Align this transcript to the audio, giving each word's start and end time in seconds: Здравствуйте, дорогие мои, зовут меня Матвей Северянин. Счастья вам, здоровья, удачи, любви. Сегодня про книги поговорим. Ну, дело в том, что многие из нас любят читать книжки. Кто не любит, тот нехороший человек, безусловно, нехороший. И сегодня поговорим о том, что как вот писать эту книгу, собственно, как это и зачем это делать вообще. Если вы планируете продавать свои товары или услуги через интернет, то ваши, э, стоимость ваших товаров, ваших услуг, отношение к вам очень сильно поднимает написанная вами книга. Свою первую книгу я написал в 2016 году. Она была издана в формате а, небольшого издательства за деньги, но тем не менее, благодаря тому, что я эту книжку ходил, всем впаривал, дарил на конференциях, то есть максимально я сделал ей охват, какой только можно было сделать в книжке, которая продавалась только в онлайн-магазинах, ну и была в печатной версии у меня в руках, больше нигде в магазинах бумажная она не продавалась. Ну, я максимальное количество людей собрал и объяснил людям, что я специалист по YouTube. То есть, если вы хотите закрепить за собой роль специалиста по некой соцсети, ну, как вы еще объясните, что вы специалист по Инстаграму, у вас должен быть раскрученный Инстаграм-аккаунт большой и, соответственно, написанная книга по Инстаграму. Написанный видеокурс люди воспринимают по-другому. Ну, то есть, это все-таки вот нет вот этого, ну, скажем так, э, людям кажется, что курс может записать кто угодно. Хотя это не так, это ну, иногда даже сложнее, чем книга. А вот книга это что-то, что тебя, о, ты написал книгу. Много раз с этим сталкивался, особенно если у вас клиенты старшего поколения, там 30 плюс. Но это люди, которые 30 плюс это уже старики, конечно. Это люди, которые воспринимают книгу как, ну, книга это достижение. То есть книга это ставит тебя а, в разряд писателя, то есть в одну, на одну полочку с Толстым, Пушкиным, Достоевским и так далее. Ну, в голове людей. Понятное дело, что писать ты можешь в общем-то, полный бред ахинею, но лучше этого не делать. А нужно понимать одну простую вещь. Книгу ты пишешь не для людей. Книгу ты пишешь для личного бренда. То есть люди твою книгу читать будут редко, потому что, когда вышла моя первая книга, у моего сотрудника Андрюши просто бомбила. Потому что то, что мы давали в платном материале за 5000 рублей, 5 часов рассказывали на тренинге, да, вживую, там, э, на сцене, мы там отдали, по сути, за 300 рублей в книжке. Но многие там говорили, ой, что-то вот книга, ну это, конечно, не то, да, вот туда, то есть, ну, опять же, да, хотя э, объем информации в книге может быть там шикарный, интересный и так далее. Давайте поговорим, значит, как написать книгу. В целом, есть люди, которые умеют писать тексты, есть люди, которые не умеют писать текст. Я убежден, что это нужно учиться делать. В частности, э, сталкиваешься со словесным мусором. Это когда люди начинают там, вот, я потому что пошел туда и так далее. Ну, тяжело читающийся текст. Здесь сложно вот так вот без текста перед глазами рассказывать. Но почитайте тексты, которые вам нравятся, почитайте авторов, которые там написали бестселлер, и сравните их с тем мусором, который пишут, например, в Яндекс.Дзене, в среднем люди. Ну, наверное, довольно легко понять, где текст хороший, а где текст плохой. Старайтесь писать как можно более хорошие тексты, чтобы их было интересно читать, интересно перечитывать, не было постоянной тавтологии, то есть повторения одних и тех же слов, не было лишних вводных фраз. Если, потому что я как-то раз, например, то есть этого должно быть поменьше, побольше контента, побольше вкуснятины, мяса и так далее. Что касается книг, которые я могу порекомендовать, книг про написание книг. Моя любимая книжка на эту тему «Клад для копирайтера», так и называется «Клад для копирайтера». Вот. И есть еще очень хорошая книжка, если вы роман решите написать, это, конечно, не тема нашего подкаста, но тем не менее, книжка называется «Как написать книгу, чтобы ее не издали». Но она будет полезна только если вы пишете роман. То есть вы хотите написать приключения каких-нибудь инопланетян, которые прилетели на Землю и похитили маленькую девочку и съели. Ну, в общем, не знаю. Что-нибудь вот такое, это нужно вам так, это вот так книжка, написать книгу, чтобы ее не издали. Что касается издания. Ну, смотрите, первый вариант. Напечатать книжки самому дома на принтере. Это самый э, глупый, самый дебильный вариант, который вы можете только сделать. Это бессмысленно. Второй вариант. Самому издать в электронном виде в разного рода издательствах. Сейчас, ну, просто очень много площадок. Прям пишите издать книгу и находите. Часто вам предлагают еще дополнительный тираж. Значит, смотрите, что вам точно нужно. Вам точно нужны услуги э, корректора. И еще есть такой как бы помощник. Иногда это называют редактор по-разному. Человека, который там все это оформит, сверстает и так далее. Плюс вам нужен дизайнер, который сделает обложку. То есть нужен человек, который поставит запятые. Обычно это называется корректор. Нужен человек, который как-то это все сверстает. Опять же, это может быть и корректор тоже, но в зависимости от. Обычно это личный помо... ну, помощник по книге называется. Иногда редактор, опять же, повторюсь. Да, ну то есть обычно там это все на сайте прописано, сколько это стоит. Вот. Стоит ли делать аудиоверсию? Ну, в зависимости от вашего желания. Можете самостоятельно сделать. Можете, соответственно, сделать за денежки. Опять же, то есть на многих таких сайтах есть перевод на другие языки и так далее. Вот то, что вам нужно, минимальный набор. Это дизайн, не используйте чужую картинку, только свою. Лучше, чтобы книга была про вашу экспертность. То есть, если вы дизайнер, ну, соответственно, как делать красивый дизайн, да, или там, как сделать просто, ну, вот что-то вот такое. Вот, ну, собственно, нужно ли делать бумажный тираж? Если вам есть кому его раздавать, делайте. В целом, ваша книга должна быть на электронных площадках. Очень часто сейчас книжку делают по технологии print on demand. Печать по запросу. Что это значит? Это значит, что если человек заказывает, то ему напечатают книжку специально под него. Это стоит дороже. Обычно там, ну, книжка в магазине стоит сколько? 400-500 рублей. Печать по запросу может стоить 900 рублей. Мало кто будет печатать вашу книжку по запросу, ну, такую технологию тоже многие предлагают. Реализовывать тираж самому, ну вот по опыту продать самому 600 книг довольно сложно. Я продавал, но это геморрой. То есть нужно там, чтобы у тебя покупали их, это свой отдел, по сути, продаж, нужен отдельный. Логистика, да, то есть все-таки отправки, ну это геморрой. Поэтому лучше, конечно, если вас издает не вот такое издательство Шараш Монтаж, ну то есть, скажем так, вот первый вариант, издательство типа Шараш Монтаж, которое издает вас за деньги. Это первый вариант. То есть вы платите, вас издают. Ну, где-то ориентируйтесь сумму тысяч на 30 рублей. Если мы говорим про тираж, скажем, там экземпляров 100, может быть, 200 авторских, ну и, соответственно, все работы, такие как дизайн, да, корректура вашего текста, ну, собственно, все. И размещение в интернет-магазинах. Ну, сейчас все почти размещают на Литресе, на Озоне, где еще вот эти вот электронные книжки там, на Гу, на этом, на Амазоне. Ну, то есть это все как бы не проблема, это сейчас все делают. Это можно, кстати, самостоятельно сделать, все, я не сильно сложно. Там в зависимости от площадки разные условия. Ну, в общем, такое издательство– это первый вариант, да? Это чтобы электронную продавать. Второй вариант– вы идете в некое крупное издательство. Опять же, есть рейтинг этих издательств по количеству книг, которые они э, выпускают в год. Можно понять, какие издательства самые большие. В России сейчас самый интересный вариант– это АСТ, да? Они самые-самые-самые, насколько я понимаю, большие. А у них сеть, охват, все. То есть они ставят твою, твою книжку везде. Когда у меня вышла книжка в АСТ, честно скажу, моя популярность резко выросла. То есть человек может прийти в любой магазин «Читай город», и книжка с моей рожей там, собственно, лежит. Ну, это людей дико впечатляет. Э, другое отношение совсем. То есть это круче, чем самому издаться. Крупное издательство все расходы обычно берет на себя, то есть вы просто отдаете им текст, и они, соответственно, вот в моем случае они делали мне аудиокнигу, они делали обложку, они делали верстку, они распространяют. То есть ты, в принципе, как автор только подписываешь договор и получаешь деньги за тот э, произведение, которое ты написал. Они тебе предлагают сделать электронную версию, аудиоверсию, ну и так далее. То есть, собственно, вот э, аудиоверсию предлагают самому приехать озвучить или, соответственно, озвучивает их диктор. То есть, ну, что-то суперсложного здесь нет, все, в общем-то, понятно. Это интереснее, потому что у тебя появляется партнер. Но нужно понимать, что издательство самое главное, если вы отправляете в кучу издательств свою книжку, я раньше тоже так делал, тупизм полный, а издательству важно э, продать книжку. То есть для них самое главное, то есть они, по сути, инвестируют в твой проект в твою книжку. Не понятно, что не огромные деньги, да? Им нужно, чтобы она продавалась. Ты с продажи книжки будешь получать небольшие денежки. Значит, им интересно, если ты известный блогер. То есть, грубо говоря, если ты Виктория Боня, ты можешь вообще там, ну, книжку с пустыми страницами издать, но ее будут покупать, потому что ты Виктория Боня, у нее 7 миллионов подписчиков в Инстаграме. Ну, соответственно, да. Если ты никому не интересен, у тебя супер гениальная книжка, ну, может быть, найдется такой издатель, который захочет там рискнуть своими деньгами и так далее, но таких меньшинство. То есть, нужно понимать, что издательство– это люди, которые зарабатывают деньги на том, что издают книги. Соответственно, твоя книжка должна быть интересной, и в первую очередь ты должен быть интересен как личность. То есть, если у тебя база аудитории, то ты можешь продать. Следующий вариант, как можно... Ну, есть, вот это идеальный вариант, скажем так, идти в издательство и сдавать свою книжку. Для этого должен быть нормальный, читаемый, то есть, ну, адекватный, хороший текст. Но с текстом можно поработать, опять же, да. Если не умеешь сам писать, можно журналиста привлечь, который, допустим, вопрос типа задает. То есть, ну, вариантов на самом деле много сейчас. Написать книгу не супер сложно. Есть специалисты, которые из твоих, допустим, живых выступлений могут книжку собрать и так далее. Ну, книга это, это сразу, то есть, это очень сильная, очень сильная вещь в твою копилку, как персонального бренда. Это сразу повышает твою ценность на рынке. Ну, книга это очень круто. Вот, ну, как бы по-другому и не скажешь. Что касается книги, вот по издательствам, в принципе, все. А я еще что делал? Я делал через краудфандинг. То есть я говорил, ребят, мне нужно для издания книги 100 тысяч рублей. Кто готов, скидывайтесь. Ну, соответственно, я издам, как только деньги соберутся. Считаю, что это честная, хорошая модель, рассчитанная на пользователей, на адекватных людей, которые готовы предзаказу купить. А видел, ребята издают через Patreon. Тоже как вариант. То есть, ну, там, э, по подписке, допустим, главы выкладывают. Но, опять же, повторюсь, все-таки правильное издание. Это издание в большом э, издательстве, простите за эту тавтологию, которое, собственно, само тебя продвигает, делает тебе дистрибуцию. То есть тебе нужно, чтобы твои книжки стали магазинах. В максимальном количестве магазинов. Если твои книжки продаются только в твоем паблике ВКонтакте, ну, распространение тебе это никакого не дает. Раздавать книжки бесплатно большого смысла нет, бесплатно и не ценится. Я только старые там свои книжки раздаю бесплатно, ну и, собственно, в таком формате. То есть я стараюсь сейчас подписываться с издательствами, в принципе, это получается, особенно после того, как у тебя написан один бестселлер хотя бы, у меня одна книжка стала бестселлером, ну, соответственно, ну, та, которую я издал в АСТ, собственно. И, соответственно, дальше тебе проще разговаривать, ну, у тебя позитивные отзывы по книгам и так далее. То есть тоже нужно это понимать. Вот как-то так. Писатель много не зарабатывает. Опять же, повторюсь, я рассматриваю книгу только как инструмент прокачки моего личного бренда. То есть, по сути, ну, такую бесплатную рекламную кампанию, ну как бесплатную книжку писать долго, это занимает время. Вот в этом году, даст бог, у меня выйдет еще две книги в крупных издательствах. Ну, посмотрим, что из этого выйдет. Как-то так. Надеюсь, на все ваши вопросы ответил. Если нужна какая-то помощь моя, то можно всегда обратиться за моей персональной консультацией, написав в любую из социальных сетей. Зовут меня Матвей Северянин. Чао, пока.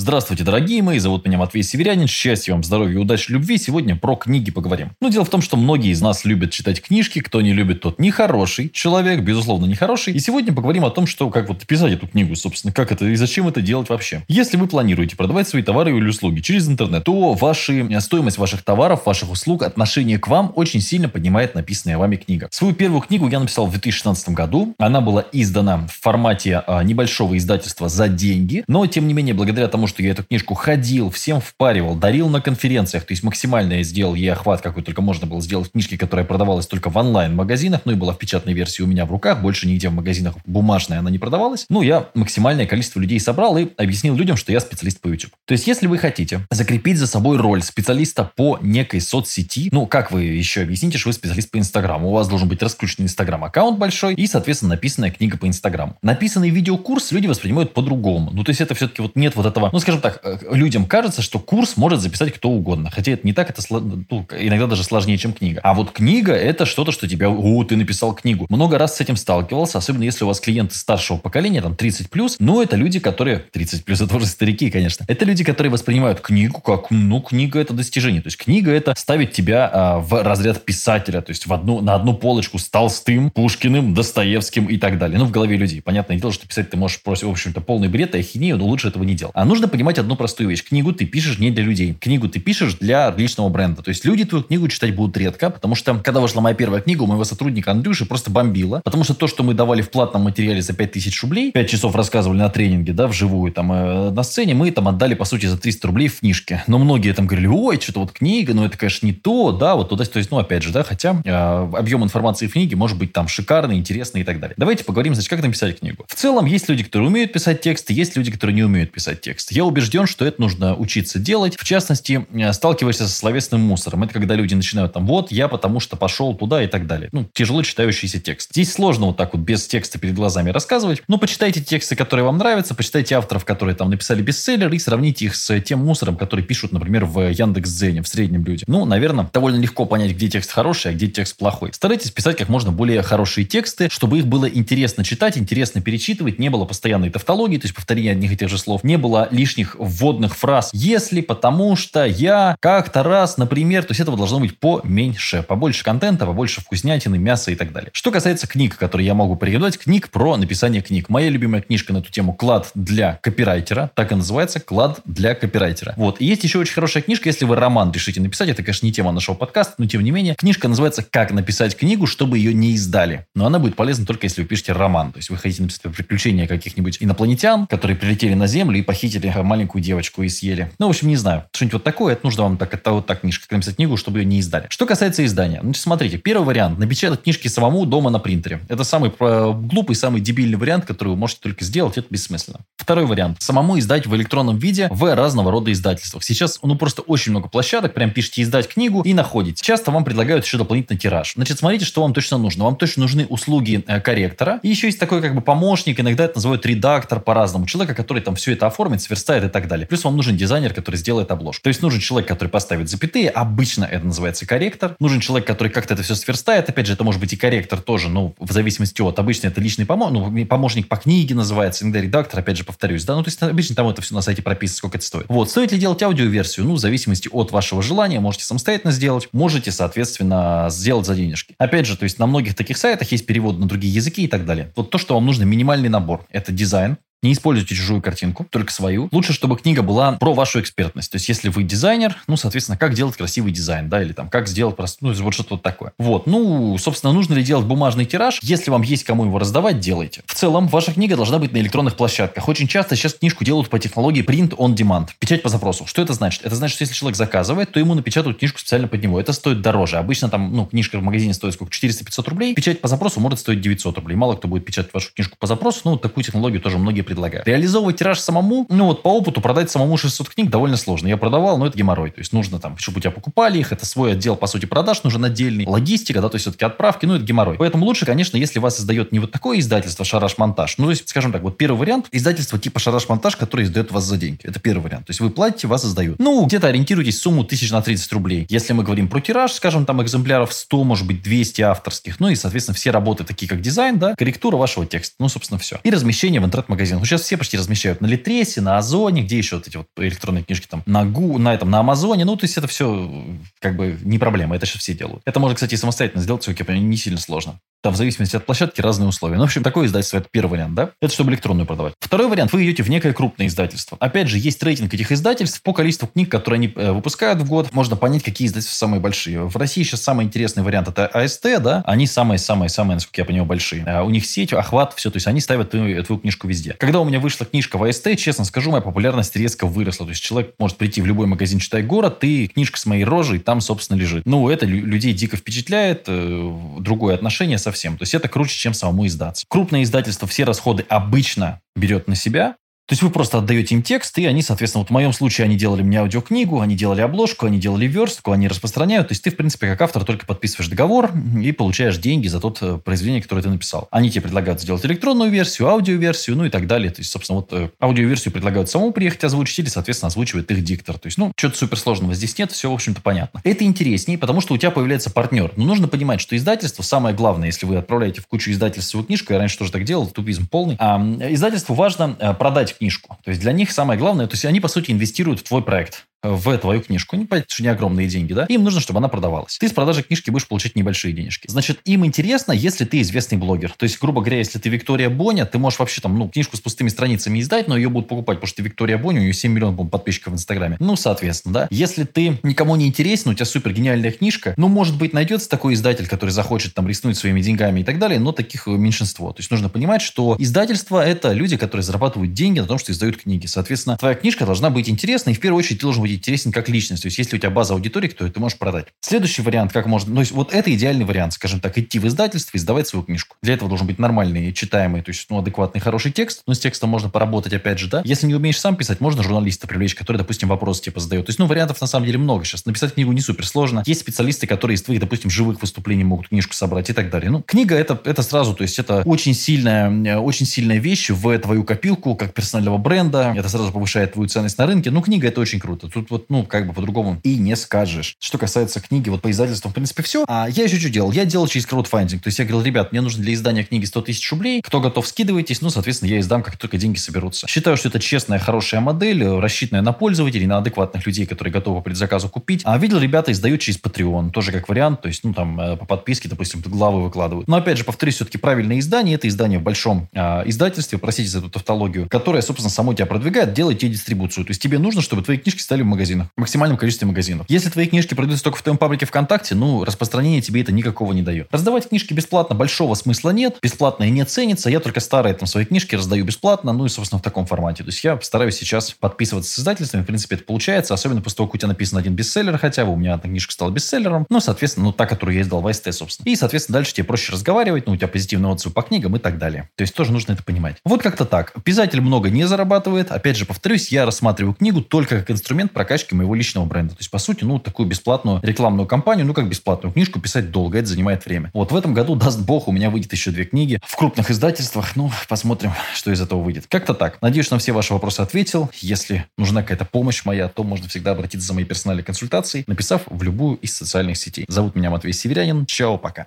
Здравствуйте, 0.00 0.44
дорогие 0.44 0.82
мои, 0.82 0.98
зовут 0.98 1.26
меня 1.26 1.36
Матвей 1.36 1.62
Северянин. 1.62 2.06
Счастья 2.06 2.54
вам, 2.54 2.64
здоровья, 2.64 2.98
удачи, 2.98 3.30
любви. 3.30 3.58
Сегодня 3.58 3.96
про 3.96 4.16
книги 4.16 4.50
поговорим. 4.50 4.92
Ну, 4.98 5.10
дело 5.10 5.26
в 5.26 5.28
том, 5.28 5.42
что 5.42 5.58
многие 5.58 5.90
из 5.90 6.00
нас 6.00 6.24
любят 6.24 6.52
читать 6.52 6.80
книжки. 6.80 7.18
Кто 7.18 7.42
не 7.42 7.52
любит, 7.52 7.82
тот 7.82 7.98
нехороший 7.98 8.70
человек, 8.70 9.20
безусловно, 9.20 9.66
нехороший. 9.66 10.14
И 10.14 10.18
сегодня 10.18 10.54
поговорим 10.54 10.86
о 10.86 10.90
том, 10.90 11.06
что 11.06 11.28
как 11.28 11.50
вот 11.50 11.66
писать 11.66 11.92
эту 11.92 12.08
книгу, 12.08 12.34
собственно, 12.34 12.72
как 12.72 12.92
это 12.92 13.04
и 13.04 13.14
зачем 13.14 13.46
это 13.46 13.60
делать 13.60 13.90
вообще. 13.90 14.22
Если 14.26 14.56
вы 14.56 14.68
планируете 14.68 15.16
продавать 15.16 15.46
свои 15.46 15.62
товары 15.62 15.94
или 15.94 16.08
услуги 16.08 16.40
через 16.40 16.66
интернет, 16.66 17.04
то 17.04 17.34
ваши, 17.34 17.86
э, 17.86 18.00
стоимость 18.00 18.38
ваших 18.38 18.62
товаров, 18.62 19.04
ваших 19.04 19.30
услуг, 19.30 19.62
отношение 19.62 20.18
к 20.18 20.28
вам 20.28 20.54
очень 20.56 20.80
сильно 20.80 21.10
поднимает 21.10 21.54
написанная 21.54 21.98
вами 21.98 22.16
книга. 22.16 22.48
Свою 22.50 22.72
первую 22.72 23.02
книгу 23.02 23.28
я 23.28 23.38
написал 23.38 23.66
в 23.66 23.72
2016 23.72 24.30
году. 24.30 24.74
Она 24.78 25.02
была 25.02 25.26
издана 25.30 25.86
в 25.86 26.00
формате 26.00 26.62
а, 26.66 26.82
небольшого 26.82 27.36
издательства 27.36 27.90
за 27.90 28.08
деньги, 28.08 28.64
но 28.66 28.86
тем 28.86 29.06
не 29.06 29.12
менее, 29.12 29.34
благодаря 29.34 29.68
тому, 29.68 29.89
что 29.90 30.02
я 30.02 30.12
эту 30.12 30.24
книжку 30.24 30.54
ходил, 30.54 31.10
всем 31.10 31.40
впаривал, 31.40 31.94
дарил 31.94 32.28
на 32.28 32.40
конференциях, 32.40 33.04
то 33.04 33.12
есть 33.12 33.22
максимально 33.22 33.74
я 33.74 33.82
сделал 33.82 34.14
ей 34.14 34.32
охват, 34.32 34.62
какой 34.62 34.82
только 34.82 35.02
можно 35.02 35.26
было 35.26 35.42
сделать 35.42 35.68
в 35.68 35.72
книжке, 35.72 35.98
которая 35.98 36.24
продавалась 36.24 36.66
только 36.66 36.88
в 36.88 36.96
онлайн-магазинах, 36.96 37.82
ну 37.84 37.92
и 37.92 37.94
была 37.94 38.14
в 38.14 38.18
печатной 38.18 38.54
версии 38.54 38.82
у 38.82 38.86
меня 38.86 39.04
в 39.04 39.10
руках, 39.10 39.42
больше 39.42 39.68
нигде 39.68 39.88
в 39.88 39.92
магазинах 39.92 40.36
бумажная 40.46 41.00
она 41.00 41.10
не 41.10 41.18
продавалась. 41.18 41.66
Ну, 41.68 41.82
я 41.82 42.08
максимальное 42.14 42.66
количество 42.66 43.00
людей 43.00 43.18
собрал 43.20 43.58
и 43.58 43.68
объяснил 43.76 44.14
людям, 44.14 44.36
что 44.36 44.52
я 44.52 44.60
специалист 44.60 45.00
по 45.00 45.08
YouTube. 45.08 45.32
То 45.44 45.52
есть, 45.52 45.66
если 45.66 45.86
вы 45.86 45.98
хотите 45.98 46.46
закрепить 46.50 46.98
за 46.98 47.06
собой 47.06 47.36
роль 47.38 47.62
специалиста 47.62 48.30
по 48.36 48.58
некой 48.62 49.00
соцсети, 49.00 49.68
ну, 49.72 49.86
как 49.86 50.12
вы 50.12 50.22
еще 50.22 50.62
объясните, 50.62 50.98
что 50.98 51.08
вы 51.08 51.12
специалист 51.14 51.50
по 51.50 51.58
Инстаграму, 51.58 52.08
у 52.08 52.12
вас 52.12 52.28
должен 52.28 52.48
быть 52.48 52.62
раскрученный 52.62 53.06
Инстаграм-аккаунт 53.06 53.78
большой 53.78 54.14
и, 54.14 54.26
соответственно, 54.26 54.70
написанная 54.70 55.10
книга 55.10 55.36
по 55.36 55.48
Инстаграму. 55.48 55.96
Написанный 56.02 56.50
видеокурс 56.50 57.10
люди 57.12 57.26
воспринимают 57.26 57.74
по-другому. 57.74 58.30
Ну, 58.32 58.44
то 58.44 58.50
есть, 58.50 58.60
это 58.60 58.74
все-таки 58.74 59.02
вот 59.02 59.16
нет 59.16 59.34
вот 59.34 59.46
этого, 59.46 59.70
ну, 59.72 59.79
скажем 59.80 60.00
так, 60.00 60.20
э, 60.22 60.38
людям 60.52 60.86
кажется, 60.86 61.22
что 61.22 61.38
курс 61.38 61.76
может 61.76 62.00
записать 62.00 62.32
кто 62.32 62.50
угодно. 62.50 62.90
Хотя 62.90 63.12
это 63.12 63.26
не 63.26 63.32
так, 63.32 63.50
это 63.50 63.62
ну, 63.70 64.26
иногда 64.38 64.66
даже 64.66 64.84
сложнее, 64.84 65.18
чем 65.18 65.32
книга. 65.32 65.60
А 65.62 65.74
вот 65.74 65.92
книга 65.92 66.32
это 66.32 66.66
что-то, 66.66 66.92
что 66.92 67.08
тебя, 67.08 67.30
о, 67.30 67.64
ты 67.64 67.76
написал 67.76 68.14
книгу. 68.14 68.46
Много 68.48 68.78
раз 68.78 68.96
с 68.96 69.00
этим 69.00 69.16
сталкивался, 69.16 69.78
особенно 69.78 70.04
если 70.04 70.24
у 70.24 70.26
вас 70.26 70.40
клиенты 70.40 70.74
старшего 70.74 71.18
поколения, 71.18 71.62
там 71.62 71.76
30 71.76 72.10
плюс. 72.10 72.36
Но 72.38 72.62
это 72.62 72.76
люди, 72.76 73.00
которые 73.00 73.38
30 73.38 73.84
плюс 73.84 74.00
это 74.00 74.16
уже 74.16 74.26
старики, 74.26 74.70
конечно. 74.70 75.04
Это 75.08 75.24
люди, 75.24 75.44
которые 75.44 75.70
воспринимают 75.70 76.20
книгу 76.20 76.60
как, 76.60 76.90
ну, 76.90 77.20
книга 77.20 77.60
это 77.60 77.74
достижение. 77.74 78.22
То 78.22 78.28
есть 78.28 78.38
книга 78.38 78.70
это 78.70 78.94
ставит 78.96 79.32
тебя 79.32 79.70
а, 79.72 79.98
в 79.98 80.22
разряд 80.22 80.64
писателя, 80.64 81.20
то 81.20 81.30
есть 81.30 81.46
в 81.46 81.52
одну, 81.52 81.80
на 81.80 81.94
одну 81.94 82.14
полочку 82.14 82.58
с 82.58 82.68
Толстым, 82.68 83.30
Пушкиным, 83.30 83.94
Достоевским 83.94 84.66
и 84.66 84.76
так 84.76 84.98
далее. 84.98 85.18
Ну, 85.18 85.24
в 85.24 85.30
голове 85.30 85.56
людей. 85.56 85.82
Понятное 85.82 86.18
дело, 86.18 86.32
что 86.32 86.46
писать 86.46 86.70
ты 86.70 86.76
можешь 86.76 87.00
в 87.04 87.30
общем-то, 87.30 87.60
полный 87.60 87.88
бред 87.88 88.14
ахинею, 88.14 88.56
но 88.56 88.66
лучше 88.66 88.88
этого 88.88 89.04
не 89.04 89.14
делать. 89.14 89.32
А 89.36 89.44
нужно 89.44 89.68
понимать 89.70 89.98
одну 89.98 90.16
простую 90.16 90.48
вещь. 90.48 90.64
Книгу 90.64 90.92
ты 90.92 91.04
пишешь 91.06 91.38
не 91.38 91.50
для 91.50 91.64
людей. 91.64 91.94
Книгу 91.94 92.28
ты 92.28 92.40
пишешь 92.40 92.74
для 92.74 93.14
личного 93.16 93.48
бренда. 93.48 93.82
То 93.82 93.88
есть 93.90 94.04
люди 94.04 94.24
твою 94.24 94.44
книгу 94.44 94.68
читать 94.68 94.94
будут 94.94 95.16
редко, 95.16 95.50
потому 95.50 95.74
что, 95.74 95.96
когда 95.98 96.20
вышла 96.20 96.40
моя 96.40 96.54
первая 96.54 96.80
книга, 96.80 97.02
у 97.02 97.06
моего 97.06 97.24
сотрудника 97.24 97.70
Андрюши 97.70 98.06
просто 98.06 98.30
бомбила. 98.30 98.80
Потому 98.84 99.04
что 99.04 99.14
то, 99.14 99.26
что 99.26 99.42
мы 99.42 99.54
давали 99.54 99.82
в 99.82 99.90
платном 99.90 100.22
материале 100.22 100.62
за 100.62 100.72
5000 100.72 101.22
рублей, 101.22 101.52
5 101.52 101.68
часов 101.68 101.94
рассказывали 101.94 102.38
на 102.38 102.48
тренинге, 102.48 102.92
да, 102.92 103.06
вживую, 103.06 103.52
там, 103.52 103.72
э, 103.72 104.10
на 104.10 104.22
сцене, 104.22 104.54
мы 104.54 104.70
там 104.70 104.88
отдали, 104.88 105.14
по 105.14 105.24
сути, 105.24 105.46
за 105.46 105.58
300 105.58 105.86
рублей 105.86 106.08
в 106.08 106.20
книжке. 106.20 106.64
Но 106.66 106.78
многие 106.78 107.12
там 107.12 107.26
говорили, 107.26 107.46
ой, 107.46 107.80
что-то 107.80 108.00
вот 108.00 108.12
книга, 108.12 108.54
ну 108.54 108.64
это, 108.64 108.76
конечно, 108.76 109.06
не 109.06 109.12
то, 109.12 109.52
да, 109.52 109.74
вот 109.74 109.88
туда, 109.88 110.04
то 110.04 110.18
есть, 110.18 110.30
ну, 110.30 110.38
опять 110.38 110.62
же, 110.62 110.70
да, 110.72 110.82
хотя 110.82 111.20
э, 111.24 111.32
объем 111.32 112.04
информации 112.04 112.46
в 112.46 112.52
книге 112.52 112.76
может 112.76 112.98
быть 112.98 113.12
там 113.12 113.28
шикарный, 113.28 113.76
интересный 113.76 114.22
и 114.22 114.24
так 114.24 114.40
далее. 114.40 114.54
Давайте 114.56 114.84
поговорим, 114.84 115.14
значит, 115.14 115.30
как 115.30 115.42
написать 115.42 115.80
книгу. 115.80 116.04
В 116.08 116.14
целом, 116.14 116.46
есть 116.46 116.68
люди, 116.68 116.84
которые 116.84 117.08
умеют 117.08 117.32
писать 117.32 117.60
тексты, 117.60 117.92
есть 117.92 118.16
люди, 118.16 118.30
которые 118.30 118.54
не 118.54 118.62
умеют 118.62 118.92
писать 118.92 119.20
текст. 119.20 119.52
Я 119.60 119.66
убежден, 119.66 120.06
что 120.06 120.24
это 120.24 120.40
нужно 120.40 120.74
учиться 120.74 121.18
делать. 121.18 121.54
В 121.58 121.64
частности, 121.64 122.26
э, 122.32 122.50
сталкиваешься 122.54 123.06
со 123.06 123.14
словесным 123.14 123.60
мусором. 123.60 124.02
Это 124.02 124.14
когда 124.14 124.34
люди 124.34 124.54
начинают 124.54 124.94
там, 124.94 125.06
вот, 125.06 125.30
я 125.30 125.48
потому 125.48 125.80
что 125.80 125.96
пошел 125.96 126.32
туда 126.32 126.64
и 126.64 126.66
так 126.66 126.86
далее. 126.86 127.10
Ну, 127.12 127.26
тяжело 127.34 127.62
читающийся 127.62 128.20
текст. 128.20 128.52
Здесь 128.52 128.72
сложно 128.72 129.08
вот 129.08 129.18
так 129.18 129.34
вот 129.34 129.42
без 129.42 129.66
текста 129.66 129.98
перед 129.98 130.14
глазами 130.14 130.48
рассказывать. 130.48 131.02
Но 131.08 131.18
почитайте 131.18 131.60
тексты, 131.60 131.94
которые 131.94 132.24
вам 132.24 132.38
нравятся, 132.38 132.74
почитайте 132.74 133.14
авторов, 133.16 133.44
которые 133.44 133.76
там 133.76 133.90
написали 133.90 134.22
бестселлер, 134.22 134.72
и 134.72 134.78
сравните 134.78 135.26
их 135.26 135.36
с 135.36 135.60
тем 135.60 135.84
мусором, 135.84 136.16
который 136.16 136.42
пишут, 136.42 136.72
например, 136.72 137.04
в 137.04 137.20
Яндекс.Дзене, 137.30 138.00
в 138.00 138.08
среднем 138.08 138.46
люди. 138.46 138.64
Ну, 138.66 138.86
наверное, 138.86 139.28
довольно 139.30 139.60
легко 139.60 139.84
понять, 139.84 140.12
где 140.12 140.30
текст 140.30 140.52
хороший, 140.52 140.92
а 140.92 140.94
где 140.94 141.06
текст 141.06 141.36
плохой. 141.36 141.74
Старайтесь 141.74 142.10
писать 142.12 142.38
как 142.38 142.48
можно 142.48 142.72
более 142.72 143.02
хорошие 143.02 143.44
тексты, 143.44 143.90
чтобы 143.90 144.20
их 144.20 144.26
было 144.26 144.48
интересно 144.48 145.04
читать, 145.04 145.36
интересно 145.36 145.82
перечитывать, 145.82 146.38
не 146.38 146.48
было 146.48 146.64
постоянной 146.64 147.10
тавтологии, 147.10 147.58
то 147.58 147.66
есть 147.66 147.74
повторения 147.74 148.12
одних 148.12 148.32
и 148.32 148.38
тех 148.38 148.48
же 148.48 148.56
слов, 148.56 148.84
не 148.84 148.96
было 148.96 149.28
лишних 149.50 149.74
вводных 149.78 150.36
фраз. 150.36 150.70
Если, 150.72 151.20
потому 151.20 151.74
что 151.74 152.04
я 152.04 152.56
как-то 152.60 153.02
раз, 153.02 153.36
например, 153.36 153.82
то 153.82 153.90
есть 153.90 154.00
этого 154.00 154.16
должно 154.16 154.38
быть 154.38 154.58
поменьше, 154.58 155.42
побольше 155.42 155.82
контента, 155.82 156.24
побольше 156.24 156.60
вкуснятины, 156.60 157.18
мяса 157.18 157.50
и 157.50 157.56
так 157.56 157.72
далее. 157.72 157.90
Что 157.92 158.12
касается 158.12 158.46
книг, 158.46 158.76
которые 158.76 159.06
я 159.06 159.14
могу 159.14 159.34
порекомендовать, 159.34 159.78
книг 159.78 160.10
про 160.10 160.36
написание 160.36 160.82
книг. 160.82 161.08
Моя 161.08 161.30
любимая 161.30 161.62
книжка 161.62 161.92
на 161.92 161.98
эту 161.98 162.12
тему 162.12 162.32
«Клад 162.32 162.70
для 162.74 163.18
копирайтера», 163.22 163.90
так 163.94 164.12
и 164.12 164.14
называется 164.14 164.60
«Клад 164.60 165.00
для 165.04 165.34
копирайтера». 165.34 165.94
Вот. 165.96 166.20
И 166.20 166.24
есть 166.24 166.44
еще 166.44 166.58
очень 166.58 166.74
хорошая 166.74 167.02
книжка, 167.02 167.28
если 167.28 167.44
вы 167.44 167.56
роман 167.56 167.90
решите 167.90 168.20
написать, 168.20 168.48
это, 168.48 168.62
конечно, 168.62 168.86
не 168.86 168.92
тема 168.92 169.10
нашего 169.10 169.34
подкаста, 169.34 169.74
но 169.78 169.86
тем 169.86 170.02
не 170.02 170.12
менее, 170.12 170.36
книжка 170.36 170.68
называется 170.68 171.02
«Как 171.02 171.32
написать 171.32 171.76
книгу, 171.76 172.06
чтобы 172.06 172.38
ее 172.38 172.54
не 172.54 172.72
издали». 172.72 173.26
Но 173.34 173.46
она 173.46 173.58
будет 173.58 173.74
полезна 173.74 174.06
только 174.06 174.26
если 174.26 174.42
вы 174.42 174.48
пишете 174.48 174.72
роман. 174.72 175.12
То 175.12 175.18
есть 175.18 175.30
вы 175.30 175.36
хотите 175.36 175.62
написать 175.62 175.82
приключения 175.92 176.46
каких-нибудь 176.46 176.98
инопланетян, 177.00 177.66
которые 177.66 177.96
прилетели 177.96 178.34
на 178.34 178.46
Землю 178.46 178.78
и 178.78 178.82
похитили 178.82 179.28
маленькую 179.42 179.82
девочку 179.82 180.22
и 180.22 180.28
съели. 180.28 180.70
Ну, 180.78 180.86
в 180.86 180.90
общем, 180.90 181.08
не 181.08 181.16
знаю. 181.16 181.44
Что-нибудь 181.52 181.74
вот 181.74 181.84
такое, 181.84 182.12
это 182.14 182.24
нужно 182.24 182.44
вам 182.44 182.56
так, 182.56 182.72
это 182.74 182.92
вот 182.92 183.06
так 183.06 183.20
книжка, 183.20 183.54
написать 183.54 183.76
книгу, 183.76 183.96
чтобы 183.96 184.20
ее 184.20 184.24
не 184.24 184.38
издали. 184.38 184.66
Что 184.68 184.86
касается 184.86 185.24
издания. 185.24 185.60
Ну, 185.62 185.74
смотрите, 185.74 186.18
первый 186.18 186.44
вариант. 186.44 186.78
Напечатать 186.78 187.22
книжки 187.22 187.48
самому 187.48 187.86
дома 187.86 188.10
на 188.10 188.18
принтере. 188.18 188.60
Это 188.68 188.84
самый 188.84 189.12
э, 189.18 189.52
глупый, 189.54 189.96
самый 189.96 190.20
дебильный 190.20 190.56
вариант, 190.56 190.84
который 190.84 191.10
вы 191.10 191.16
можете 191.16 191.40
только 191.42 191.64
сделать. 191.64 191.98
Это 191.98 192.06
бессмысленно. 192.10 192.60
Второй 192.76 193.06
вариант. 193.06 193.40
Самому 193.40 193.78
издать 193.78 194.06
в 194.06 194.14
электронном 194.16 194.58
виде 194.58 194.88
в 194.90 195.14
разного 195.14 195.50
рода 195.50 195.72
издательствах. 195.72 196.24
Сейчас, 196.24 196.58
ну, 196.62 196.76
просто 196.76 197.02
очень 197.02 197.30
много 197.32 197.48
площадок. 197.48 197.94
Прям 197.94 198.10
пишите 198.10 198.42
издать 198.42 198.68
книгу 198.68 199.02
и 199.02 199.14
находите. 199.14 199.62
Часто 199.62 199.90
вам 199.90 200.04
предлагают 200.04 200.44
еще 200.44 200.58
дополнительный 200.58 200.98
тираж. 200.98 201.34
Значит, 201.34 201.58
смотрите, 201.58 201.84
что 201.84 202.02
вам 202.02 202.12
точно 202.12 202.38
нужно. 202.38 202.64
Вам 202.64 202.76
точно 202.76 203.02
нужны 203.02 203.26
услуги 203.26 203.84
э, 203.86 204.00
корректора. 204.00 204.60
И 204.62 204.68
еще 204.68 204.86
есть 204.86 204.98
такой 204.98 205.22
как 205.22 205.34
бы 205.34 205.40
помощник. 205.40 206.00
Иногда 206.00 206.24
это 206.24 206.36
называют 206.36 206.64
редактор 206.66 207.20
по-разному. 207.20 207.66
Человека, 207.66 207.94
который 207.94 208.22
там 208.22 208.34
все 208.34 208.52
это 208.52 208.66
оформит, 208.66 209.02
сверстает 209.02 209.29
и 209.36 209.48
так 209.48 209.68
далее. 209.68 209.86
Плюс 209.86 210.04
вам 210.04 210.16
нужен 210.16 210.36
дизайнер, 210.36 210.72
который 210.72 210.96
сделает 210.96 211.30
обложку. 211.30 211.62
То 211.62 211.68
есть 211.68 211.82
нужен 211.82 212.00
человек, 212.00 212.28
который 212.28 212.48
поставит 212.48 212.88
запятые. 212.88 213.30
Обычно 213.30 213.84
это 213.84 214.06
называется 214.06 214.46
корректор. 214.46 214.96
Нужен 215.00 215.20
человек, 215.20 215.46
который 215.46 215.68
как-то 215.68 215.94
это 215.94 216.02
все 216.02 216.14
сверстает. 216.14 216.68
Опять 216.68 216.86
же, 216.86 216.94
это 216.94 217.04
может 217.04 217.20
быть 217.20 217.32
и 217.32 217.36
корректор 217.36 217.80
тоже, 217.80 218.08
но 218.08 218.34
в 218.38 218.52
зависимости 218.52 219.00
от. 219.02 219.18
Обычно 219.18 219.48
это 219.48 219.60
личный 219.60 219.86
помо... 219.86 220.10
ну, 220.10 220.46
помощник 220.46 220.88
по 220.88 220.96
книге 220.96 221.34
называется. 221.34 221.84
Иногда 221.84 222.00
редактор, 222.00 222.40
опять 222.40 222.56
же, 222.56 222.64
повторюсь. 222.64 223.04
Да, 223.04 223.14
ну 223.14 223.22
то 223.22 223.28
есть 223.28 223.42
обычно 223.42 223.74
там 223.76 223.88
это 223.88 224.02
все 224.02 224.14
на 224.14 224.22
сайте 224.22 224.42
прописано, 224.42 224.76
сколько 224.78 224.98
это 224.98 225.06
стоит. 225.06 225.26
Вот. 225.28 225.50
Стоит 225.50 225.72
ли 225.72 225.78
делать 225.78 226.02
аудиоверсию? 226.02 226.66
Ну, 226.66 226.74
в 226.74 226.78
зависимости 226.78 227.28
от 227.30 227.52
вашего 227.52 227.82
желания. 227.82 228.20
Можете 228.20 228.44
самостоятельно 228.44 228.92
сделать. 228.92 229.28
Можете, 229.32 229.70
соответственно, 229.72 230.68
сделать 230.70 231.06
за 231.06 231.14
денежки. 231.14 231.54
Опять 231.58 231.86
же, 231.86 231.96
то 231.96 232.04
есть 232.04 232.18
на 232.18 232.26
многих 232.26 232.54
таких 232.54 232.76
сайтах 232.76 233.10
есть 233.12 233.26
перевод 233.26 233.58
на 233.58 233.66
другие 233.66 233.92
языки 233.92 234.24
и 234.24 234.28
так 234.28 234.44
далее. 234.44 234.72
Вот 234.76 234.90
то, 234.90 234.98
что 234.98 235.14
вам 235.14 235.26
нужно, 235.26 235.44
минимальный 235.44 235.88
набор. 235.88 236.26
Это 236.30 236.52
дизайн, 236.52 236.96
не 237.22 237.32
используйте 237.32 237.74
чужую 237.74 238.00
картинку, 238.00 238.46
только 238.48 238.72
свою. 238.72 239.08
Лучше, 239.12 239.32
чтобы 239.32 239.56
книга 239.56 239.82
была 239.82 240.12
про 240.12 240.32
вашу 240.32 240.60
экспертность. 240.60 241.10
То 241.10 241.16
есть, 241.16 241.28
если 241.28 241.48
вы 241.48 241.64
дизайнер, 241.64 242.16
ну, 242.26 242.36
соответственно, 242.36 242.78
как 242.78 242.94
делать 242.94 243.16
красивый 243.16 243.52
дизайн, 243.52 243.88
да, 243.88 244.02
или 244.02 244.12
там, 244.12 244.28
как 244.28 244.48
сделать 244.48 244.76
просто, 244.76 245.04
ну, 245.04 245.12
вот 245.12 245.34
что-то 245.34 245.54
вот 245.54 245.62
такое. 245.62 245.92
Вот, 245.98 246.26
ну, 246.26 246.76
собственно, 246.78 247.12
нужно 247.12 247.34
ли 247.34 247.42
делать 247.42 247.66
бумажный 247.66 248.06
тираж? 248.06 248.38
Если 248.42 248.70
вам 248.70 248.82
есть 248.82 249.04
кому 249.04 249.24
его 249.24 249.38
раздавать, 249.38 249.80
делайте. 249.80 250.22
В 250.26 250.34
целом, 250.34 250.68
ваша 250.68 250.92
книга 250.92 251.16
должна 251.16 251.38
быть 251.38 251.52
на 251.52 251.58
электронных 251.58 251.96
площадках. 251.96 252.48
Очень 252.48 252.68
часто 252.68 252.96
сейчас 252.96 253.14
книжку 253.14 253.44
делают 253.44 253.68
по 253.68 253.78
технологии 253.78 254.24
print 254.24 254.56
on 254.56 254.74
demand. 254.74 255.08
Печать 255.18 255.42
по 255.42 255.48
запросу. 255.48 255.86
Что 255.86 256.00
это 256.02 256.14
значит? 256.14 256.44
Это 256.44 256.54
значит, 256.54 256.76
что 256.76 256.82
если 256.82 256.94
человек 256.94 257.16
заказывает, 257.16 257.70
то 257.72 257.78
ему 257.78 257.94
напечатают 257.94 258.38
книжку 258.38 258.58
специально 258.58 258.88
под 258.88 259.02
него. 259.02 259.20
Это 259.20 259.32
стоит 259.32 259.60
дороже. 259.60 259.98
Обычно 259.98 260.30
там, 260.30 260.54
ну, 260.54 260.66
книжка 260.66 260.98
в 260.98 261.02
магазине 261.02 261.34
стоит 261.34 261.54
сколько? 261.54 261.74
400-500 261.74 262.30
рублей. 262.30 262.54
Печать 262.54 262.80
по 262.80 262.88
запросу 262.88 263.20
может 263.20 263.40
стоить 263.40 263.60
900 263.60 263.98
рублей. 263.98 264.16
Мало 264.16 264.36
кто 264.36 264.48
будет 264.48 264.64
печатать 264.64 264.94
вашу 264.94 265.12
книжку 265.12 265.36
по 265.38 265.46
запросу, 265.46 265.80
ну, 265.84 265.96
такую 265.98 266.24
технологию 266.24 266.60
тоже 266.60 266.78
многие 266.78 267.02
предлагают. 267.10 267.46
Реализовывать 267.46 267.96
тираж 267.96 268.20
самому, 268.20 268.66
ну 268.68 268.86
вот 268.86 269.02
по 269.02 269.08
опыту 269.08 269.40
продать 269.40 269.70
самому 269.70 269.96
600 269.96 270.28
книг 270.28 270.50
довольно 270.50 270.76
сложно. 270.76 271.08
Я 271.08 271.16
продавал, 271.16 271.58
но 271.58 271.66
это 271.66 271.76
геморрой. 271.76 272.10
То 272.10 272.20
есть 272.20 272.32
нужно 272.32 272.60
там, 272.60 272.78
чтобы 272.78 272.98
у 272.98 273.00
тебя 273.00 273.10
покупали 273.10 273.58
их, 273.58 273.72
это 273.72 273.84
свой 273.84 274.12
отдел, 274.12 274.36
по 274.36 274.46
сути, 274.46 274.66
продаж, 274.66 275.02
нужен 275.02 275.24
отдельный. 275.24 275.66
Логистика, 275.66 276.20
да, 276.20 276.28
то 276.28 276.36
есть 276.36 276.44
все-таки 276.44 276.64
отправки, 276.64 277.06
ну 277.06 277.14
это 277.16 277.24
геморрой. 277.24 277.56
Поэтому 277.56 277.84
лучше, 277.84 278.06
конечно, 278.06 278.36
если 278.36 278.60
вас 278.60 278.80
издает 278.80 279.12
не 279.12 279.18
вот 279.18 279.32
такое 279.32 279.58
издательство 279.58 280.04
Шараш 280.04 280.38
Монтаж, 280.38 280.78
ну 280.78 280.84
то 280.84 280.90
есть, 280.90 281.08
скажем 281.08 281.32
так, 281.32 281.42
вот 281.42 281.58
первый 281.58 281.76
вариант, 281.78 282.06
издательство 282.12 282.58
типа 282.58 282.78
Шараш 282.78 283.08
Монтаж, 283.08 283.36
которое 283.36 283.64
издает 283.64 283.90
вас 283.90 284.04
за 284.04 284.16
деньги. 284.16 284.40
Это 284.44 284.60
первый 284.60 284.82
вариант. 284.82 285.06
То 285.06 285.10
есть 285.10 285.20
вы 285.20 285.30
платите, 285.30 285.66
вас 285.66 285.84
издают. 285.84 286.18
Ну, 286.18 286.46
где-то 286.46 286.68
ориентируйтесь 286.68 287.20
сумму 287.20 287.44
тысяч 287.44 287.70
на 287.70 287.82
30 287.82 288.12
рублей. 288.12 288.46
Если 288.48 288.72
мы 288.72 288.84
говорим 288.84 289.08
про 289.08 289.20
тираж, 289.20 289.52
скажем, 289.52 289.84
там 289.84 290.02
экземпляров 290.02 290.52
100, 290.52 290.84
может 290.84 291.06
быть, 291.06 291.22
200 291.22 291.62
авторских, 291.62 292.20
ну 292.20 292.28
и, 292.28 292.34
соответственно, 292.34 292.74
все 292.76 292.90
работы, 292.90 293.24
такие 293.24 293.48
как 293.48 293.60
дизайн, 293.60 293.98
да, 293.98 294.14
корректура 294.14 294.56
вашего 294.56 294.86
текста, 294.86 295.16
ну, 295.18 295.28
собственно, 295.28 295.58
все. 295.58 295.80
И 295.82 295.90
размещение 295.90 296.40
в 296.40 296.44
интернет-магазинах. 296.44 296.99
Ну, 297.00 297.06
сейчас 297.06 297.22
все 297.22 297.38
почти 297.38 297.56
размещают 297.56 298.02
на 298.02 298.06
Литресе, 298.06 298.60
на 298.60 298.76
Озоне, 298.76 299.22
где 299.22 299.38
еще 299.38 299.56
вот 299.56 299.66
эти 299.66 299.78
вот 299.78 299.86
электронные 299.96 300.44
книжки 300.44 300.66
там, 300.68 300.82
на 300.84 301.06
Гу, 301.06 301.38
на 301.38 301.54
этом, 301.54 301.70
на 301.70 301.78
Амазоне. 301.78 302.26
Ну, 302.26 302.36
то 302.36 302.44
есть 302.44 302.58
это 302.58 302.66
все 302.66 303.10
как 303.58 303.74
бы 303.76 303.98
не 304.02 304.18
проблема, 304.18 304.54
это 304.54 304.66
сейчас 304.66 304.82
все 304.82 304.92
делают. 304.92 305.22
Это 305.24 305.40
можно, 305.40 305.54
кстати, 305.54 305.76
самостоятельно 305.76 306.22
сделать, 306.22 306.42
все, 306.42 306.54
я 306.56 306.78
не 306.78 306.96
сильно 306.98 307.18
сложно. 307.18 307.58
Там 307.82 307.94
в 307.94 307.96
зависимости 307.96 308.36
от 308.36 308.44
площадки 308.44 308.82
разные 308.82 309.08
условия. 309.08 309.36
Ну, 309.36 309.42
в 309.42 309.46
общем, 309.46 309.62
такое 309.62 309.86
издательство– 309.86 310.18
это 310.18 310.28
первый 310.30 310.50
вариант, 310.50 310.74
да? 310.74 310.90
Это 311.00 311.14
чтобы 311.14 311.30
электронную 311.30 311.66
продавать. 311.66 311.94
Второй 311.98 312.28
вариант– 312.28 312.52
вы 312.52 312.64
идете 312.64 312.82
в 312.82 312.90
некое 312.90 313.14
крупное 313.14 313.46
издательство. 313.46 313.96
Опять 314.00 314.28
же, 314.28 314.38
есть 314.38 314.62
рейтинг 314.62 314.92
этих 314.92 315.10
издательств 315.12 315.62
по 315.62 315.72
количеству 315.72 316.06
книг, 316.06 316.30
которые 316.30 316.58
они 316.58 316.72
э, 316.76 316.92
выпускают 316.92 317.40
в 317.40 317.48
год. 317.48 317.72
Можно 317.72 317.96
понять, 317.96 318.22
какие 318.22 318.48
издательства 318.48 318.74
самые 318.74 319.00
большие. 319.00 319.48
В 319.48 319.56
России 319.56 319.82
сейчас 319.82 320.02
самый 320.02 320.26
интересный 320.26 320.62
вариант– 320.62 320.88
это 320.90 321.06
АСТ, 321.06 321.62
да? 321.62 321.82
Они 321.86 322.06
самые-самые-самые, 322.06 322.96
насколько 322.96 323.22
я 323.22 323.24
понимаю, 323.24 323.46
большие. 323.46 323.82
А 323.86 324.02
у 324.02 324.10
них 324.10 324.26
сеть, 324.26 324.52
охват, 324.52 324.92
все. 324.94 325.10
То 325.10 325.16
есть 325.16 325.26
они 325.26 325.40
ставят 325.40 325.70
твою, 325.70 326.04
твою 326.04 326.20
книжку 326.20 326.48
везде. 326.48 326.76
Когда 326.90 327.02
у 327.02 327.04
меня 327.04 327.20
вышла 327.20 327.46
книжка 327.46 327.76
в 327.76 327.84
АСТ, 327.84 328.16
честно 328.18 328.44
скажу, 328.44 328.72
моя 328.72 328.80
популярность 328.80 329.36
резко 329.36 329.64
выросла. 329.64 330.06
То 330.06 330.10
есть 330.10 330.24
человек 330.24 330.54
может 330.58 330.76
прийти 330.76 331.00
в 331.00 331.06
любой 331.06 331.28
магазин 331.28 331.60
«Читай 331.60 331.84
город», 331.84 332.24
и 332.24 332.48
книжка 332.48 332.80
с 332.80 332.84
моей 332.84 333.04
рожей 333.04 333.38
там, 333.38 333.60
собственно, 333.60 333.96
лежит. 333.96 334.26
Ну, 334.26 334.48
это 334.48 334.66
людей 334.66 335.12
дико 335.12 335.36
впечатляет. 335.36 336.06
Э, 336.08 336.52
другое 336.80 337.14
отношение 337.14 337.58
совсем. 337.58 337.96
То 337.96 338.02
есть 338.02 338.14
это 338.14 338.26
круче, 338.26 338.58
чем 338.58 338.74
самому 338.74 339.06
издаться. 339.06 339.46
Крупное 339.48 339.84
издательство 339.84 340.26
все 340.26 340.42
расходы 340.42 340.84
обычно 340.88 341.60
берет 341.76 342.08
на 342.08 342.16
себя, 342.16 342.56
то 342.90 342.94
есть 342.94 343.02
вы 343.04 343.10
просто 343.10 343.38
отдаете 343.38 343.76
им 343.76 343.84
текст, 343.84 344.18
и 344.18 344.26
они, 344.26 344.42
соответственно, 344.42 344.82
вот 344.82 344.88
в 344.88 344.92
моем 344.92 345.12
случае 345.12 345.44
они 345.44 345.56
делали 345.56 345.80
мне 345.80 346.00
аудиокнигу, 346.00 346.58
они 346.60 346.74
делали 346.74 347.02
обложку, 347.02 347.46
они 347.46 347.60
делали 347.60 347.86
верстку, 347.86 348.32
они 348.32 348.48
распространяют. 348.48 349.06
То 349.06 349.12
есть 349.12 349.22
ты, 349.22 349.30
в 349.30 349.36
принципе, 349.36 349.68
как 349.68 349.82
автор 349.82 350.04
только 350.04 350.26
подписываешь 350.26 350.68
договор 350.68 351.12
и 351.40 351.52
получаешь 351.52 351.98
деньги 351.98 352.26
за 352.26 352.40
тот 352.40 352.58
э, 352.62 352.78
произведение, 352.84 353.22
которое 353.22 353.42
ты 353.42 353.48
написал. 353.48 353.86
Они 353.92 354.10
тебе 354.10 354.22
предлагают 354.22 354.60
сделать 354.60 354.84
электронную 354.84 355.30
версию, 355.30 355.68
аудиоверсию, 355.68 356.36
ну 356.36 356.46
и 356.46 356.50
так 356.50 356.66
далее. 356.66 356.90
То 356.90 357.02
есть, 357.02 357.12
собственно, 357.12 357.38
вот 357.38 357.52
э, 357.52 357.70
аудиоверсию 357.80 358.32
предлагают 358.32 358.68
самому 358.68 358.90
приехать 358.90 359.22
озвучить 359.22 359.60
или, 359.60 359.68
соответственно, 359.68 360.08
озвучивает 360.08 360.50
их 360.50 360.64
диктор. 360.64 360.98
То 360.98 361.06
есть, 361.06 361.16
ну, 361.16 361.30
что-то 361.36 361.58
суперсложного 361.58 362.12
здесь 362.14 362.36
нет, 362.38 362.50
все, 362.50 362.72
в 362.72 362.74
общем-то, 362.74 363.00
понятно. 363.02 363.40
Это 363.44 363.62
интереснее, 363.62 364.18
потому 364.18 364.40
что 364.40 364.54
у 364.54 364.58
тебя 364.58 364.72
появляется 364.72 365.10
партнер. 365.12 365.52
Но 365.54 365.64
нужно 365.64 365.86
понимать, 365.86 366.20
что 366.20 366.36
издательство 366.36 366.82
самое 366.82 367.14
главное, 367.14 367.46
если 367.46 367.66
вы 367.66 367.76
отправляете 367.76 368.20
в 368.20 368.26
кучу 368.26 368.50
издательств 368.50 368.90
свою 368.90 369.06
книжку, 369.06 369.32
я 369.32 369.38
раньше 369.38 369.58
тоже 369.58 369.70
так 369.70 369.84
делал, 369.84 370.08
тупизм 370.08 370.48
полный, 370.48 370.74
а 370.80 371.00
издательству 371.30 371.76
важно 371.76 372.16
э, 372.18 372.34
продать 372.34 372.79
книжку. 372.80 373.18
То 373.22 373.30
есть 373.30 373.40
для 373.40 373.52
них 373.52 373.70
самое 373.70 373.98
главное, 373.98 374.26
то 374.26 374.34
есть 374.34 374.44
они, 374.44 374.58
по 374.58 374.68
сути, 374.68 374.90
инвестируют 374.90 375.40
в 375.40 375.44
твой 375.44 375.62
проект 375.62 376.06
в 376.22 376.58
твою 376.58 376.82
книжку. 376.82 377.16
Не 377.16 377.24
понятно, 377.24 377.52
что 377.52 377.62
не 377.62 377.68
огромные 377.68 378.06
деньги, 378.06 378.32
да? 378.32 378.44
Им 378.46 378.64
нужно, 378.64 378.80
чтобы 378.80 378.98
она 378.98 379.08
продавалась. 379.08 379.58
Ты 379.58 379.68
с 379.68 379.72
продажи 379.72 380.02
книжки 380.02 380.30
будешь 380.30 380.46
получать 380.46 380.76
небольшие 380.76 381.12
денежки. 381.12 381.48
Значит, 381.48 381.80
им 381.84 382.04
интересно, 382.04 382.52
если 382.52 382.84
ты 382.84 383.00
известный 383.00 383.38
блогер. 383.38 383.72
То 383.76 383.84
есть, 383.84 383.98
грубо 384.00 384.20
говоря, 384.20 384.38
если 384.38 384.58
ты 384.58 384.68
Виктория 384.68 385.08
Боня, 385.08 385.46
ты 385.46 385.58
можешь 385.58 385.78
вообще 385.78 386.00
там, 386.00 386.18
ну, 386.18 386.28
книжку 386.28 386.56
с 386.56 386.60
пустыми 386.60 386.88
страницами 386.88 387.40
издать, 387.40 387.68
но 387.68 387.76
ее 387.76 387.88
будут 387.88 388.08
покупать, 388.08 388.38
потому 388.38 388.48
что 388.48 388.56
ты 388.58 388.62
Виктория 388.62 388.98
Боня, 388.98 389.20
у 389.20 389.22
нее 389.22 389.32
7 389.32 389.52
миллионов 389.52 389.90
подписчиков 389.90 390.32
в 390.32 390.36
Инстаграме. 390.36 390.76
Ну, 390.78 390.96
соответственно, 390.96 391.54
да. 391.54 391.68
Если 391.70 392.04
ты 392.04 392.38
никому 392.42 392.76
не 392.76 392.86
интересен, 392.86 393.30
у 393.30 393.34
тебя 393.34 393.46
супер 393.46 393.72
гениальная 393.72 394.10
книжка, 394.10 394.54
ну, 394.56 394.68
может 394.68 394.98
быть, 394.98 395.12
найдется 395.12 395.48
такой 395.48 395.74
издатель, 395.74 396.06
который 396.06 396.30
захочет 396.30 396.74
там 396.74 396.86
рискнуть 396.86 397.16
своими 397.16 397.40
деньгами 397.40 397.80
и 397.80 397.84
так 397.84 397.98
далее, 397.98 398.18
но 398.20 398.32
таких 398.32 398.66
меньшинство. 398.66 399.32
То 399.32 399.40
есть, 399.40 399.50
нужно 399.50 399.68
понимать, 399.68 400.02
что 400.02 400.36
издательство– 400.38 401.04
это 401.06 401.32
люди, 401.32 401.56
которые 401.56 401.82
зарабатывают 401.82 402.34
деньги 402.34 402.60
на 402.60 402.66
том, 402.66 402.78
что 402.78 402.92
издают 402.92 403.16
книги. 403.16 403.46
Соответственно, 403.46 403.96
твоя 403.96 404.14
книжка 404.14 404.44
должна 404.44 404.70
быть 404.70 404.88
интересной, 404.88 405.32
и 405.32 405.36
в 405.36 405.40
первую 405.40 405.60
очередь 405.60 405.78
ты 405.78 405.82
должен 405.82 406.02
быть 406.02 406.09
интересен 406.14 406.52
как 406.52 406.68
личность. 406.68 407.02
То 407.02 407.06
есть, 407.06 407.18
если 407.18 407.36
у 407.36 407.38
тебя 407.38 407.50
база 407.50 407.74
аудитории, 407.74 408.08
то 408.08 408.28
ты 408.28 408.40
можешь 408.40 408.58
продать. 408.58 408.86
Следующий 409.00 409.42
вариант, 409.42 409.72
как 409.72 409.86
можно... 409.86 410.12
Ну, 410.12 410.20
есть, 410.20 410.32
вот 410.32 410.52
это 410.52 410.72
идеальный 410.74 411.04
вариант, 411.04 411.34
скажем 411.34 411.60
так, 411.60 411.76
идти 411.78 411.98
в 411.98 412.06
издательство 412.06 412.56
и 412.56 412.60
сдавать 412.60 412.88
свою 412.88 413.04
книжку. 413.04 413.36
Для 413.42 413.54
этого 413.54 413.68
должен 413.68 413.86
быть 413.86 413.98
нормальный, 413.98 414.52
читаемый, 414.52 415.02
то 415.02 415.10
есть, 415.10 415.26
ну, 415.30 415.38
адекватный, 415.38 415.80
хороший 415.80 416.12
текст. 416.12 416.42
Но 416.46 416.54
с 416.54 416.58
текстом 416.58 416.90
можно 416.90 417.08
поработать, 417.08 417.52
опять 417.52 417.78
же, 417.78 417.88
да. 417.88 418.02
Если 418.04 418.26
не 418.26 418.34
умеешь 418.34 418.58
сам 418.58 418.76
писать, 418.76 419.00
можно 419.00 419.22
журналиста 419.22 419.66
привлечь, 419.66 419.94
который, 419.94 420.16
допустим, 420.16 420.48
вопрос 420.48 420.80
типа 420.80 421.00
задает. 421.00 421.26
То 421.26 421.30
есть, 421.30 421.38
ну, 421.38 421.46
вариантов 421.46 421.80
на 421.80 421.86
самом 421.86 422.06
деле 422.06 422.18
много 422.18 422.44
сейчас. 422.44 422.66
Написать 422.66 422.94
книгу 422.94 423.12
не 423.12 423.20
супер 423.20 423.46
сложно. 423.46 423.82
Есть 423.86 424.00
специалисты, 424.00 424.46
которые 424.46 424.74
из 424.74 424.82
твоих, 424.82 425.00
допустим, 425.00 425.30
живых 425.30 425.60
выступлений 425.60 426.04
могут 426.04 426.28
книжку 426.28 426.54
собрать 426.54 426.90
и 426.90 426.92
так 426.92 427.10
далее. 427.10 427.30
Ну, 427.30 427.42
книга 427.42 427.74
это, 427.76 428.00
это 428.04 428.22
сразу, 428.22 428.54
то 428.54 428.62
есть, 428.62 428.78
это 428.78 429.02
очень 429.04 429.34
сильная, 429.34 430.18
очень 430.18 430.46
сильная 430.46 430.78
вещь 430.78 431.10
в 431.10 431.38
твою 431.38 431.64
копилку, 431.64 432.14
как 432.14 432.34
персонального 432.34 432.78
бренда. 432.78 433.34
Это 433.36 433.48
сразу 433.48 433.72
повышает 433.72 434.12
твою 434.12 434.28
ценность 434.28 434.58
на 434.58 434.66
рынке. 434.66 434.90
Ну, 434.90 435.00
книга 435.00 435.28
это 435.28 435.40
очень 435.40 435.60
круто. 435.60 435.88
Вот, 436.08 436.26
ну, 436.28 436.44
как 436.44 436.66
бы 436.66 436.72
по-другому 436.72 437.20
и 437.22 437.36
не 437.36 437.56
скажешь. 437.56 438.16
Что 438.18 438.38
касается 438.38 438.80
книги, 438.80 439.08
вот 439.08 439.22
по 439.22 439.30
издательствам, 439.30 439.72
в 439.72 439.74
принципе, 439.74 440.02
все. 440.02 440.24
А 440.28 440.48
я 440.48 440.64
еще 440.64 440.78
что 440.78 440.88
делал? 440.88 441.12
Я 441.12 441.24
делал 441.24 441.46
через 441.46 441.66
краудфандинг. 441.66 442.22
То 442.22 442.28
есть 442.28 442.38
я 442.38 442.44
говорил, 442.44 442.62
ребят, 442.64 442.92
мне 442.92 443.00
нужно 443.00 443.22
для 443.22 443.34
издания 443.34 443.64
книги 443.64 443.84
100 443.84 444.02
тысяч 444.02 444.30
рублей. 444.30 444.62
Кто 444.62 444.80
готов, 444.80 445.06
скидывайтесь. 445.06 445.60
Ну, 445.60 445.70
соответственно, 445.70 446.10
я 446.10 446.20
издам, 446.20 446.42
как 446.42 446.56
только 446.56 446.78
деньги 446.78 446.98
соберутся. 446.98 447.46
Считаю, 447.48 447.76
что 447.76 447.88
это 447.88 447.98
честная, 448.00 448.38
хорошая 448.38 448.80
модель, 448.80 449.24
рассчитанная 449.24 449.82
на 449.82 449.92
пользователей, 449.92 450.46
на 450.46 450.58
адекватных 450.58 451.06
людей, 451.06 451.26
которые 451.26 451.52
готовы 451.52 451.82
предзаказу 451.82 452.28
купить. 452.28 452.62
А 452.64 452.78
видел, 452.78 452.98
ребята 452.98 453.32
издают 453.32 453.60
через 453.60 453.80
Patreon. 453.80 454.30
Тоже 454.30 454.52
как 454.52 454.68
вариант. 454.68 455.02
То 455.02 455.08
есть, 455.08 455.24
ну, 455.24 455.34
там, 455.34 455.60
э, 455.60 455.76
по 455.76 455.84
подписке, 455.84 456.28
допустим, 456.28 456.60
главы 456.60 457.02
выкладывают. 457.02 457.48
Но, 457.48 457.56
опять 457.56 457.78
же, 457.78 457.84
повторюсь, 457.84 458.16
все-таки 458.16 458.38
правильное 458.38 458.78
издание. 458.78 459.16
Это 459.16 459.28
издание 459.28 459.58
в 459.58 459.62
большом 459.62 460.08
э, 460.12 460.48
издательстве, 460.48 460.98
простите 460.98 461.28
за 461.28 461.38
эту 461.38 461.50
тавтологию, 461.50 462.08
которое, 462.08 462.42
собственно, 462.42 462.70
само 462.70 462.94
тебя 462.94 463.06
продвигает, 463.06 463.52
делает 463.52 463.78
тебе 463.78 463.92
дистрибуцию. 463.92 464.44
То 464.44 464.50
есть 464.50 464.62
тебе 464.62 464.78
нужно, 464.78 465.02
чтобы 465.02 465.22
твои 465.22 465.36
книжки 465.36 465.60
стали 465.60 465.82
магазинах. 465.90 466.28
В 466.36 466.40
максимальном 466.40 466.78
количестве 466.78 467.06
магазинов. 467.06 467.46
Если 467.48 467.70
твои 467.70 467.86
книжки 467.86 468.14
продаются 468.14 468.44
только 468.44 468.58
в 468.58 468.62
твоем 468.62 468.78
паблике 468.78 469.06
ВКонтакте, 469.06 469.54
ну, 469.54 469.84
распространение 469.84 470.40
тебе 470.40 470.62
это 470.62 470.72
никакого 470.72 471.12
не 471.12 471.22
дает. 471.22 471.48
Раздавать 471.50 471.88
книжки 471.88 472.14
бесплатно 472.14 472.54
большого 472.54 472.94
смысла 472.94 473.30
нет, 473.30 473.58
бесплатно 473.62 474.04
и 474.04 474.10
не 474.10 474.24
ценится. 474.24 474.70
Я 474.70 474.80
только 474.80 475.00
старые 475.00 475.34
там 475.34 475.46
свои 475.46 475.64
книжки 475.64 475.94
раздаю 475.94 476.24
бесплатно, 476.24 476.72
ну 476.72 476.86
и, 476.86 476.88
собственно, 476.88 477.18
в 477.18 477.22
таком 477.22 477.46
формате. 477.46 477.82
То 477.82 477.90
есть 477.90 478.02
я 478.04 478.18
стараюсь 478.20 478.56
сейчас 478.56 478.92
подписываться 478.92 479.52
с 479.52 479.58
издательствами, 479.58 480.02
в 480.02 480.06
принципе, 480.06 480.36
это 480.36 480.44
получается, 480.44 480.94
особенно 480.94 481.20
после 481.20 481.36
того, 481.36 481.48
как 481.48 481.54
у 481.56 481.58
тебя 481.58 481.68
написан 481.68 481.98
один 481.98 482.14
бестселлер 482.14 482.56
хотя 482.58 482.84
бы, 482.84 482.92
у 482.92 482.96
меня 482.96 483.14
одна 483.14 483.28
книжка 483.28 483.52
стала 483.52 483.70
бестселлером, 483.70 484.26
ну, 484.28 484.40
соответственно, 484.40 484.86
ну, 484.86 484.92
та, 484.92 485.06
которую 485.06 485.36
я 485.36 485.42
издал 485.42 485.60
в 485.60 485.66
АСТ, 485.66 485.92
собственно. 485.92 486.30
И, 486.30 486.36
соответственно, 486.36 486.78
дальше 486.78 486.94
тебе 486.94 487.04
проще 487.04 487.32
разговаривать, 487.32 487.86
ну, 487.86 487.92
у 487.94 487.96
тебя 487.96 488.08
позитивные 488.08 488.52
отзывы 488.52 488.74
по 488.74 488.82
книгам 488.82 489.16
и 489.16 489.18
так 489.18 489.38
далее. 489.38 489.68
То 489.76 489.82
есть 489.82 489.94
тоже 489.94 490.12
нужно 490.12 490.32
это 490.32 490.42
понимать. 490.42 490.76
Вот 490.84 491.02
как-то 491.02 491.24
так. 491.24 491.52
Писатель 491.64 492.00
много 492.00 492.30
не 492.30 492.44
зарабатывает. 492.46 493.10
Опять 493.10 493.36
же, 493.36 493.46
повторюсь, 493.46 493.88
я 493.90 494.06
рассматриваю 494.06 494.54
книгу 494.54 494.82
только 494.82 495.18
как 495.18 495.30
инструмент 495.30 495.72
прокачки 495.80 496.14
моего 496.14 496.34
личного 496.34 496.66
бренда. 496.66 496.94
То 496.94 497.00
есть, 497.00 497.10
по 497.10 497.16
сути, 497.16 497.42
ну, 497.44 497.58
такую 497.58 497.88
бесплатную 497.88 498.40
рекламную 498.42 498.86
кампанию, 498.86 499.24
ну 499.24 499.32
как 499.32 499.48
бесплатную 499.48 499.94
книжку 499.94 500.20
писать 500.20 500.50
долго, 500.50 500.76
это 500.76 500.88
занимает 500.88 501.24
время. 501.24 501.50
Вот 501.54 501.72
в 501.72 501.76
этом 501.76 501.94
году, 501.94 502.14
даст 502.16 502.38
бог, 502.40 502.68
у 502.68 502.72
меня 502.72 502.90
выйдет 502.90 503.10
еще 503.12 503.30
две 503.30 503.46
книги 503.46 503.80
в 503.86 503.96
крупных 503.96 504.30
издательствах. 504.30 504.94
Ну, 504.94 505.10
посмотрим, 505.26 505.72
что 505.94 506.12
из 506.12 506.20
этого 506.20 506.42
выйдет. 506.42 506.66
Как-то 506.68 506.92
так. 506.92 507.22
Надеюсь, 507.22 507.50
на 507.50 507.58
все 507.58 507.72
ваши 507.72 507.94
вопросы 507.94 508.20
ответил. 508.20 508.70
Если 508.80 509.24
нужна 509.38 509.62
какая-то 509.62 509.86
помощь 509.86 510.26
моя, 510.26 510.48
то 510.48 510.64
можно 510.64 510.86
всегда 510.86 511.12
обратиться 511.12 511.46
за 511.46 511.54
моей 511.54 511.66
персональной 511.66 512.04
консультацией, 512.04 512.64
написав 512.66 513.02
в 513.06 513.22
любую 513.22 513.56
из 513.56 513.74
социальных 513.74 514.18
сетей. 514.18 514.44
Зовут 514.48 514.74
меня 514.74 514.90
Матвей 514.90 515.14
Северянин. 515.14 515.64
Чао, 515.64 515.96
пока. 515.96 516.26